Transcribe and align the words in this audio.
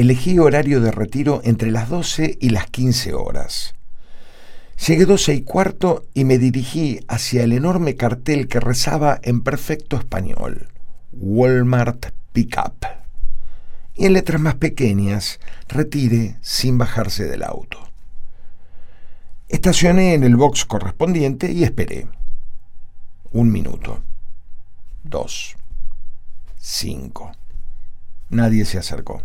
elegí 0.00 0.38
horario 0.38 0.80
de 0.80 0.90
retiro 0.90 1.42
entre 1.44 1.70
las 1.70 1.88
12 1.90 2.38
y 2.40 2.50
las 2.50 2.66
15 2.66 3.12
horas. 3.14 3.74
Llegué 4.86 5.04
12 5.04 5.34
y 5.34 5.42
cuarto 5.42 6.06
y 6.14 6.24
me 6.24 6.38
dirigí 6.38 7.00
hacia 7.06 7.42
el 7.42 7.52
enorme 7.52 7.96
cartel 7.96 8.48
que 8.48 8.60
rezaba 8.60 9.20
en 9.22 9.42
perfecto 9.42 9.98
español, 9.98 10.68
Walmart 11.12 12.06
Pickup. 12.32 12.86
Y 13.94 14.06
en 14.06 14.14
letras 14.14 14.40
más 14.40 14.54
pequeñas, 14.54 15.38
retire 15.68 16.38
sin 16.40 16.78
bajarse 16.78 17.24
del 17.24 17.42
auto. 17.42 17.78
Estacioné 19.50 20.14
en 20.14 20.24
el 20.24 20.36
box 20.36 20.64
correspondiente 20.64 21.52
y 21.52 21.64
esperé. 21.64 22.06
Un 23.32 23.52
minuto. 23.52 24.02
Dos. 25.04 25.56
Cinco. 26.56 27.32
Nadie 28.30 28.64
se 28.64 28.78
acercó. 28.78 29.22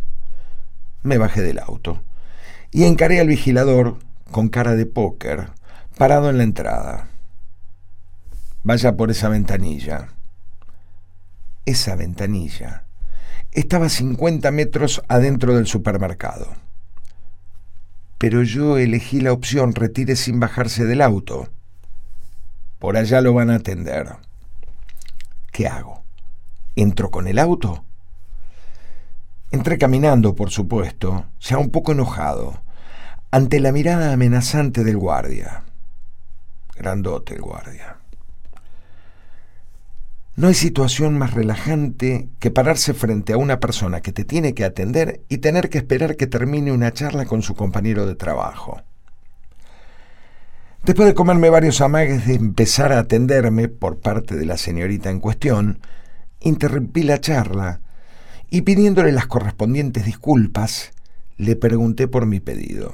Me 1.05 1.19
bajé 1.19 1.43
del 1.43 1.59
auto 1.59 2.01
y 2.71 2.85
encaré 2.85 3.19
al 3.19 3.27
vigilador 3.27 3.99
con 4.31 4.49
cara 4.49 4.73
de 4.73 4.87
póker, 4.87 5.51
parado 5.99 6.31
en 6.31 6.39
la 6.39 6.43
entrada. 6.43 7.09
Vaya 8.63 8.97
por 8.97 9.11
esa 9.11 9.29
ventanilla. 9.29 10.07
Esa 11.67 11.95
ventanilla 11.95 12.85
estaba 13.51 13.85
a 13.85 13.89
50 13.89 14.49
metros 14.49 15.03
adentro 15.07 15.55
del 15.55 15.67
supermercado. 15.67 16.47
Pero 18.17 18.41
yo 18.41 18.79
elegí 18.79 19.21
la 19.21 19.31
opción 19.31 19.75
retire 19.75 20.15
sin 20.15 20.39
bajarse 20.39 20.85
del 20.85 21.03
auto. 21.03 21.49
Por 22.79 22.97
allá 22.97 23.21
lo 23.21 23.35
van 23.35 23.51
a 23.51 23.57
atender. 23.57 24.15
¿Qué 25.51 25.67
hago? 25.67 26.03
¿Entro 26.75 27.11
con 27.11 27.27
el 27.27 27.37
auto? 27.37 27.85
Entré 29.55 29.77
caminando, 29.77 30.35
por 30.35 30.49
supuesto, 30.49 31.27
ya 31.39 31.57
un 31.57 31.69
poco 31.69 31.93
enojado 31.93 32.61
ante 33.31 33.61
la 33.61 33.71
mirada 33.71 34.11
amenazante 34.11 34.83
del 34.83 34.97
guardia. 34.97 35.63
Grandote 36.75 37.35
el 37.35 37.41
guardia. 37.41 37.95
No 40.35 40.49
hay 40.49 40.55
situación 40.55 41.17
más 41.17 41.33
relajante 41.33 42.27
que 42.39 42.51
pararse 42.51 42.93
frente 42.93 43.31
a 43.31 43.37
una 43.37 43.61
persona 43.61 44.01
que 44.01 44.11
te 44.11 44.25
tiene 44.25 44.53
que 44.53 44.65
atender 44.65 45.21
y 45.29 45.37
tener 45.37 45.69
que 45.69 45.77
esperar 45.77 46.17
que 46.17 46.27
termine 46.27 46.73
una 46.73 46.91
charla 46.91 47.23
con 47.23 47.41
su 47.41 47.55
compañero 47.55 48.05
de 48.05 48.15
trabajo. 48.15 48.81
Después 50.83 51.07
de 51.07 51.13
comerme 51.13 51.49
varios 51.49 51.79
amagues 51.79 52.27
de 52.27 52.35
empezar 52.35 52.91
a 52.91 52.99
atenderme 52.99 53.69
por 53.69 54.01
parte 54.01 54.35
de 54.35 54.45
la 54.45 54.57
señorita 54.57 55.09
en 55.09 55.21
cuestión, 55.21 55.79
interrumpí 56.41 57.03
la 57.03 57.21
charla 57.21 57.79
y 58.49 58.61
pidiéndole 58.61 59.11
las 59.11 59.27
correspondientes 59.27 60.05
disculpas, 60.05 60.91
le 61.37 61.55
pregunté 61.55 62.07
por 62.07 62.25
mi 62.25 62.39
pedido. 62.39 62.93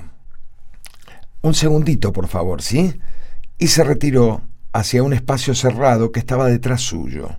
Un 1.42 1.54
segundito, 1.54 2.14
por 2.14 2.28
favor, 2.28 2.62
¿sí? 2.62 3.00
Y 3.58 3.68
se 3.68 3.84
retiró 3.84 4.42
hacia 4.74 5.04
un 5.04 5.14
espacio 5.14 5.56
cerrado 5.56 6.12
que 6.12 6.20
estaba 6.20 6.48
detrás 6.48 6.82
suyo. 6.82 7.38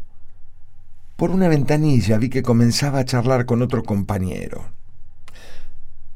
Por 1.17 1.31
una 1.31 1.49
ventanilla 1.49 2.19
vi 2.19 2.29
que 2.29 2.43
comenzaba 2.43 2.99
a 2.99 3.05
charlar 3.05 3.47
con 3.47 3.63
otro 3.63 3.83
compañero. 3.83 4.65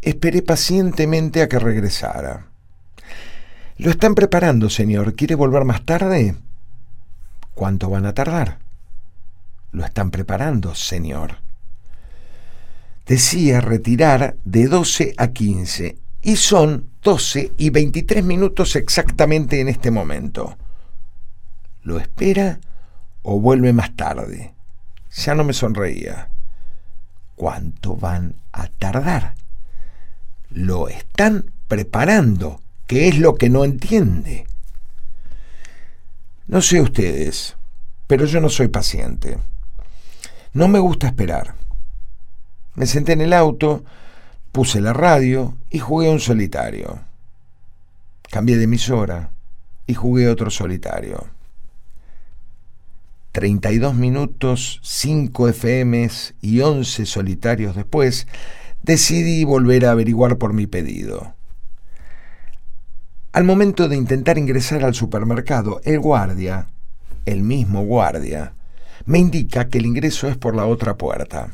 Esperé 0.03 0.43
pacientemente 0.43 1.43
a 1.43 1.49
que 1.49 1.59
regresara. 1.59 2.47
Lo 3.79 3.91
están 3.91 4.15
preparando, 4.15 4.71
señor. 4.71 5.15
¿Quiere 5.15 5.35
volver 5.35 5.65
más 5.65 5.85
tarde? 5.85 6.37
¿Cuánto 7.55 7.91
van 7.91 8.07
a 8.07 8.15
tardar? 8.15 8.59
Lo 9.73 9.85
están 9.85 10.11
preparando, 10.11 10.75
señor. 10.75 11.46
Decía 13.07 13.61
retirar 13.61 14.37
de 14.45 14.67
12 14.67 15.15
a 15.17 15.29
15 15.29 15.97
y 16.23 16.37
son 16.37 16.91
12 17.03 17.53
y 17.57 17.71
23 17.71 18.25
minutos 18.25 18.75
exactamente 18.75 19.61
en 19.61 19.69
este 19.69 19.93
momento. 19.93 20.57
¿Lo 21.85 22.01
espera 22.01 22.59
o 23.23 23.39
vuelve 23.39 23.73
más 23.73 23.95
tarde? 23.95 24.55
Ya 25.15 25.37
no 25.37 25.45
me 25.45 25.53
sonreía. 25.53 26.31
¿Cuánto 27.37 27.95
van 27.95 28.35
a 28.51 28.67
tardar? 28.67 29.35
Lo 30.51 30.89
están 30.89 31.53
preparando, 31.69 32.61
que 32.89 33.07
es 33.07 33.19
lo 33.19 33.37
que 33.37 33.49
no 33.49 33.65
entiende. 33.65 34.47
No 36.49 36.61
sé 36.61 36.81
ustedes, 36.81 37.57
pero 38.09 38.25
yo 38.25 38.41
no 38.41 38.49
soy 38.49 38.67
paciente. 38.67 39.39
No 40.53 40.67
me 40.67 40.81
gusta 40.81 41.07
esperar. 41.07 41.66
Me 42.77 42.87
senté 42.87 43.13
en 43.13 43.23
el 43.23 43.33
auto, 43.33 43.85
Puse 44.57 44.81
la 44.81 44.95
radio 44.95 45.55
y 45.69 45.81
jugué 45.81 46.09
un 46.09 46.19
solitario. 46.19 47.01
Cambié 48.31 48.57
de 48.57 48.65
emisora 48.65 49.33
y 49.87 49.93
jugué 49.93 50.31
otro 50.31 50.49
solitario. 50.49 51.27
32 53.33 53.95
minutos, 53.95 54.81
5 54.83 55.49
FMs 55.49 56.37
y 56.41 56.61
11 56.61 57.05
solitarios 57.05 57.77
después, 57.77 58.27
decidí 58.83 59.45
volver 59.45 59.85
a 59.85 59.91
averiguar 59.91 60.39
por 60.39 60.55
mi 60.55 60.67
pedido. 60.67 61.35
Al 63.33 63.45
momento 63.45 63.91
de 63.91 63.97
intentar 63.97 64.39
ingresar 64.39 64.85
al 64.85 64.95
supermercado, 64.95 65.83
el 65.85 66.01
guardia, 66.01 66.69
el 67.27 67.43
mismo 67.43 67.85
guardia, 67.85 68.55
me 69.05 69.19
indica 69.19 69.69
que 69.69 69.77
el 69.77 69.85
ingreso 69.85 70.29
es 70.29 70.39
por 70.39 70.57
la 70.57 70.65
otra 70.65 70.97
puerta 70.97 71.51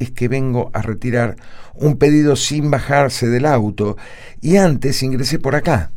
es 0.00 0.10
que 0.10 0.26
vengo 0.26 0.70
a 0.72 0.82
retirar 0.82 1.36
un 1.74 1.96
pedido 1.96 2.34
sin 2.34 2.70
bajarse 2.70 3.28
del 3.28 3.46
auto 3.46 3.96
y 4.40 4.56
antes 4.56 5.04
ingresé 5.04 5.38
por 5.38 5.54
acá, 5.54 5.92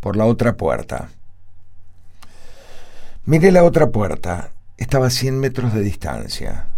por 0.00 0.16
la 0.16 0.26
otra 0.26 0.56
puerta. 0.56 1.08
Miré 3.24 3.50
la 3.50 3.64
otra 3.64 3.90
puerta, 3.90 4.52
estaba 4.76 5.08
a 5.08 5.10
100 5.10 5.40
metros 5.40 5.74
de 5.74 5.80
distancia, 5.80 6.68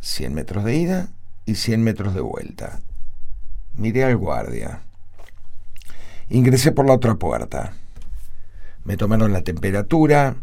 100 0.00 0.34
metros 0.34 0.64
de 0.64 0.76
ida 0.76 1.08
y 1.46 1.54
100 1.54 1.82
metros 1.82 2.14
de 2.14 2.20
vuelta. 2.20 2.80
Miré 3.76 4.04
al 4.04 4.16
guardia. 4.16 4.82
Ingresé 6.28 6.72
por 6.72 6.86
la 6.86 6.94
otra 6.94 7.14
puerta. 7.14 7.72
Me 8.86 8.96
tomaron 8.96 9.32
la 9.32 9.42
temperatura, 9.42 10.36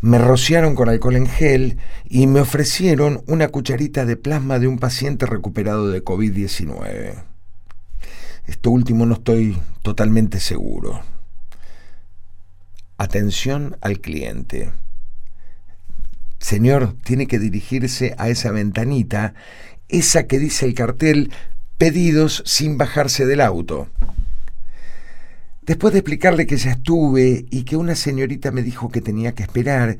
me 0.00 0.18
rociaron 0.18 0.74
con 0.74 0.88
alcohol 0.88 1.16
en 1.16 1.26
gel 1.26 1.78
y 2.04 2.26
me 2.26 2.40
ofrecieron 2.40 3.22
una 3.26 3.48
cucharita 3.48 4.06
de 4.06 4.16
plasma 4.16 4.58
de 4.58 4.66
un 4.66 4.78
paciente 4.78 5.26
recuperado 5.26 5.90
de 5.90 6.02
COVID-19. 6.02 7.22
Esto 8.46 8.70
último 8.70 9.04
no 9.04 9.14
estoy 9.14 9.58
totalmente 9.82 10.40
seguro. 10.40 11.02
Atención 12.96 13.76
al 13.82 14.00
cliente. 14.00 14.72
Señor, 16.38 16.96
tiene 17.04 17.26
que 17.26 17.38
dirigirse 17.38 18.14
a 18.16 18.30
esa 18.30 18.50
ventanita, 18.50 19.34
esa 19.88 20.26
que 20.26 20.38
dice 20.38 20.64
el 20.64 20.74
cartel 20.74 21.30
pedidos 21.76 22.42
sin 22.46 22.78
bajarse 22.78 23.26
del 23.26 23.42
auto. 23.42 23.88
Después 25.66 25.92
de 25.92 26.00
explicarle 26.00 26.46
que 26.46 26.58
ya 26.58 26.72
estuve 26.72 27.46
y 27.50 27.62
que 27.62 27.76
una 27.76 27.94
señorita 27.94 28.50
me 28.50 28.62
dijo 28.62 28.90
que 28.90 29.00
tenía 29.00 29.34
que 29.34 29.44
esperar, 29.44 29.96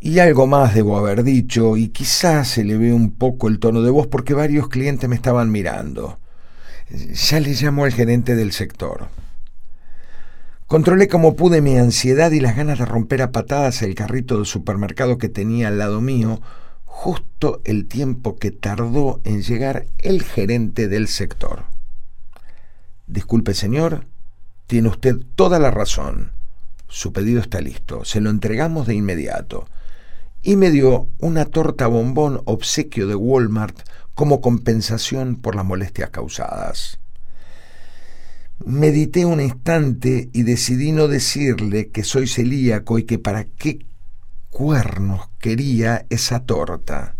y 0.00 0.18
algo 0.18 0.46
más 0.46 0.74
debo 0.74 0.96
haber 0.96 1.22
dicho, 1.22 1.76
y 1.76 1.88
quizás 1.88 2.48
se 2.48 2.64
le 2.64 2.78
ve 2.78 2.92
un 2.92 3.12
poco 3.12 3.48
el 3.48 3.58
tono 3.58 3.82
de 3.82 3.90
voz 3.90 4.06
porque 4.06 4.34
varios 4.34 4.68
clientes 4.68 5.08
me 5.08 5.14
estaban 5.14 5.52
mirando. 5.52 6.18
Ya 6.90 7.38
le 7.38 7.52
llamo 7.52 7.84
al 7.84 7.92
gerente 7.92 8.34
del 8.34 8.52
sector. 8.52 9.08
Controlé 10.66 11.06
como 11.06 11.36
pude 11.36 11.60
mi 11.60 11.76
ansiedad 11.76 12.32
y 12.32 12.40
las 12.40 12.56
ganas 12.56 12.78
de 12.78 12.86
romper 12.86 13.20
a 13.20 13.30
patadas 13.30 13.82
el 13.82 13.94
carrito 13.94 14.38
de 14.38 14.46
supermercado 14.46 15.18
que 15.18 15.28
tenía 15.28 15.68
al 15.68 15.78
lado 15.78 16.00
mío, 16.00 16.40
justo 16.86 17.60
el 17.64 17.86
tiempo 17.86 18.36
que 18.36 18.52
tardó 18.52 19.20
en 19.24 19.42
llegar 19.42 19.84
el 19.98 20.22
gerente 20.22 20.88
del 20.88 21.08
sector. 21.08 21.64
Disculpe, 23.06 23.52
señor, 23.52 24.06
tiene 24.72 24.88
usted 24.88 25.16
toda 25.34 25.58
la 25.58 25.70
razón. 25.70 26.32
Su 26.88 27.12
pedido 27.12 27.42
está 27.42 27.60
listo. 27.60 28.06
Se 28.06 28.22
lo 28.22 28.30
entregamos 28.30 28.86
de 28.86 28.94
inmediato. 28.94 29.66
Y 30.40 30.56
me 30.56 30.70
dio 30.70 31.08
una 31.18 31.44
torta 31.44 31.88
bombón 31.88 32.40
obsequio 32.46 33.06
de 33.06 33.14
Walmart 33.14 33.78
como 34.14 34.40
compensación 34.40 35.36
por 35.36 35.56
las 35.56 35.66
molestias 35.66 36.08
causadas. 36.08 36.98
Medité 38.64 39.26
un 39.26 39.42
instante 39.42 40.30
y 40.32 40.42
decidí 40.44 40.92
no 40.92 41.06
decirle 41.06 41.90
que 41.90 42.02
soy 42.02 42.26
celíaco 42.26 42.98
y 42.98 43.02
que 43.02 43.18
para 43.18 43.44
qué 43.44 43.84
cuernos 44.48 45.28
quería 45.38 46.06
esa 46.08 46.46
torta. 46.46 47.14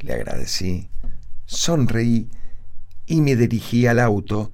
Le 0.00 0.14
agradecí, 0.14 0.88
sonreí 1.44 2.30
y 3.04 3.20
me 3.20 3.36
dirigí 3.36 3.86
al 3.86 3.98
auto 4.00 4.50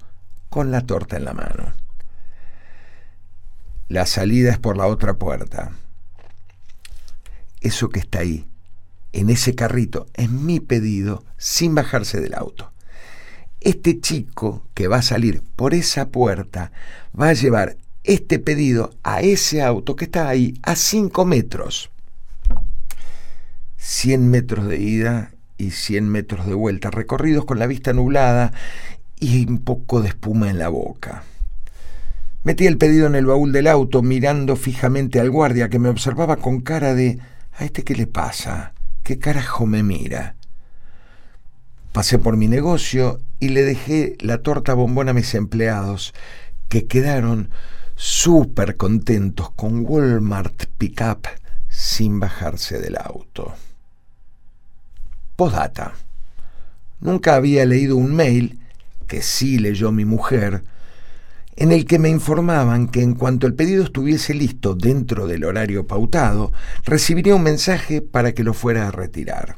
con 0.49 0.69
la 0.69 0.81
torta 0.81 1.15
en 1.15 1.23
la 1.23 1.33
mano. 1.33 1.79
La 3.89 4.05
salida 4.05 4.51
es 4.51 4.59
por 4.59 4.77
la 4.77 4.85
otra 4.85 5.15
puerta. 5.15 5.71
Eso 7.59 7.89
que 7.89 7.99
está 7.99 8.19
ahí, 8.19 8.45
en 9.13 9.31
ese 9.31 9.55
carrito, 9.55 10.05
en 10.13 10.45
mi 10.45 10.59
pedido, 10.59 11.23
sin 11.37 11.73
bajarse 11.73 12.21
del 12.21 12.35
auto. 12.35 12.71
Este 13.61 13.99
chico 13.99 14.63
que 14.75 14.87
va 14.87 14.97
a 14.97 15.01
salir 15.01 15.41
por 15.55 15.73
esa 15.73 16.09
puerta 16.09 16.71
va 17.19 17.29
a 17.29 17.33
llevar 17.33 17.77
este 18.03 18.37
pedido 18.37 18.93
a 19.01 19.21
ese 19.21 19.63
auto 19.63 19.95
que 19.95 20.05
está 20.05 20.29
ahí 20.29 20.53
a 20.61 20.75
5 20.75 21.25
metros. 21.25 21.89
100 23.77 24.29
metros 24.29 24.67
de 24.67 24.77
ida 24.77 25.31
y 25.57 25.71
100 25.71 26.07
metros 26.07 26.45
de 26.45 26.53
vuelta, 26.53 26.91
recorridos 26.91 27.43
con 27.43 27.57
la 27.57 27.65
vista 27.65 27.91
nublada 27.93 28.53
y 29.19 29.47
un 29.47 29.57
poco 29.57 30.01
de 30.01 30.09
espuma 30.09 30.51
en 30.51 30.59
la 30.59 30.69
boca. 30.69 31.23
Metí 32.49 32.65
el 32.65 32.79
pedido 32.79 33.05
en 33.05 33.13
el 33.13 33.27
baúl 33.27 33.51
del 33.51 33.67
auto 33.67 34.01
mirando 34.01 34.55
fijamente 34.55 35.19
al 35.19 35.29
guardia 35.29 35.69
que 35.69 35.77
me 35.77 35.87
observaba 35.87 36.37
con 36.37 36.61
cara 36.61 36.95
de 36.95 37.19
¿A 37.55 37.63
este 37.63 37.83
qué 37.83 37.93
le 37.93 38.07
pasa? 38.07 38.73
¿Qué 39.03 39.19
carajo 39.19 39.67
me 39.67 39.83
mira? 39.83 40.33
Pasé 41.91 42.17
por 42.17 42.37
mi 42.37 42.47
negocio 42.47 43.19
y 43.39 43.49
le 43.49 43.61
dejé 43.61 44.17
la 44.19 44.39
torta 44.39 44.73
bombón 44.73 45.09
a 45.09 45.13
mis 45.13 45.35
empleados, 45.35 46.15
que 46.69 46.87
quedaron 46.87 47.51
súper 47.95 48.77
contentos 48.77 49.51
con 49.51 49.85
Walmart 49.85 50.65
Pickup 50.79 51.27
sin 51.67 52.19
bajarse 52.19 52.79
del 52.79 52.97
auto. 52.97 53.53
Postdata. 55.35 55.93
Nunca 56.99 57.35
había 57.35 57.63
leído 57.67 57.95
un 57.95 58.15
mail, 58.15 58.59
que 59.05 59.21
sí 59.21 59.59
leyó 59.59 59.91
mi 59.91 60.05
mujer, 60.05 60.63
en 61.59 61.73
el 61.73 61.85
que 61.85 61.99
me 61.99 62.07
informaban 62.07 62.87
que 62.87 63.01
en 63.01 63.15
cuanto 63.15 63.45
el 63.45 63.53
pedido 63.53 63.83
estuviese 63.83 64.33
listo 64.33 64.75
dentro 64.75 65.27
del 65.27 65.43
horario 65.43 65.85
pautado, 65.85 66.53
recibiría 66.85 67.35
un 67.35 67.43
mensaje 67.43 68.01
para 68.01 68.31
que 68.31 68.45
lo 68.45 68.53
fuera 68.53 68.87
a 68.87 68.91
retirar. 68.91 69.57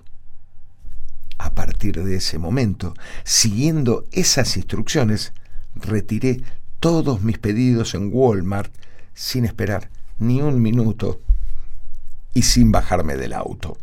A 1.37 1.53
partir 1.53 2.03
de 2.03 2.15
ese 2.15 2.39
momento, 2.39 2.95
siguiendo 3.23 4.05
esas 4.11 4.57
instrucciones, 4.57 5.33
retiré 5.75 6.41
todos 6.79 7.21
mis 7.21 7.37
pedidos 7.37 7.93
en 7.93 8.09
Walmart 8.11 8.73
sin 9.13 9.45
esperar 9.45 9.91
ni 10.17 10.41
un 10.41 10.59
minuto 10.59 11.21
y 12.33 12.41
sin 12.41 12.71
bajarme 12.71 13.15
del 13.15 13.33
auto. 13.33 13.77